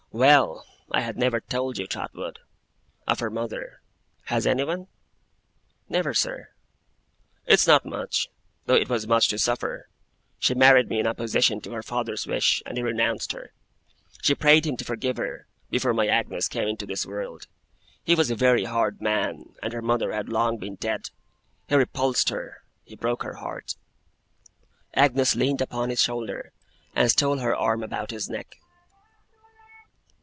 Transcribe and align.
'Well! 0.13 0.65
I 0.91 0.99
have 0.99 1.15
never 1.15 1.39
told 1.39 1.77
you, 1.77 1.87
Trotwood, 1.87 2.39
of 3.07 3.21
her 3.21 3.29
mother. 3.29 3.81
Has 4.25 4.45
anyone?' 4.45 4.89
'Never, 5.87 6.13
sir.' 6.13 6.49
'It's 7.45 7.65
not 7.65 7.85
much 7.85 8.27
though 8.65 8.75
it 8.75 8.89
was 8.89 9.07
much 9.07 9.29
to 9.29 9.39
suffer. 9.39 9.87
She 10.37 10.53
married 10.53 10.89
me 10.89 10.99
in 10.99 11.07
opposition 11.07 11.61
to 11.61 11.71
her 11.71 11.81
father's 11.81 12.27
wish, 12.27 12.61
and 12.65 12.75
he 12.75 12.83
renounced 12.83 13.31
her. 13.31 13.53
She 14.21 14.35
prayed 14.35 14.65
him 14.67 14.75
to 14.75 14.83
forgive 14.83 15.15
her, 15.15 15.47
before 15.69 15.93
my 15.93 16.07
Agnes 16.07 16.49
came 16.49 16.67
into 16.67 16.85
this 16.85 17.05
world. 17.05 17.47
He 18.03 18.13
was 18.13 18.29
a 18.29 18.35
very 18.35 18.65
hard 18.65 18.99
man, 19.01 19.55
and 19.63 19.71
her 19.71 19.81
mother 19.81 20.11
had 20.11 20.27
long 20.27 20.57
been 20.57 20.75
dead. 20.75 21.09
He 21.69 21.75
repulsed 21.75 22.27
her. 22.27 22.63
He 22.83 22.97
broke 22.97 23.23
her 23.23 23.35
heart.' 23.35 23.77
Agnes 24.93 25.37
leaned 25.37 25.61
upon 25.61 25.89
his 25.89 26.01
shoulder, 26.01 26.51
and 26.93 27.09
stole 27.09 27.37
her 27.37 27.55
arm 27.55 27.81
about 27.81 28.11
his 28.11 28.29
neck. 28.29 28.57